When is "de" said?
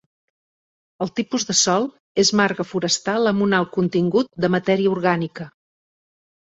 1.49-1.57, 4.43-4.53